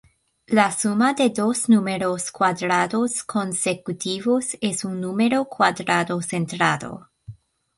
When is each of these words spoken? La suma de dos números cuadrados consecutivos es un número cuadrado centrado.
La 0.59 0.71
suma 0.75 1.13
de 1.13 1.27
dos 1.29 1.69
números 1.69 2.31
cuadrados 2.31 3.21
consecutivos 3.21 4.57
es 4.59 4.83
un 4.83 4.99
número 4.99 5.45
cuadrado 5.45 6.23
centrado. 6.23 7.11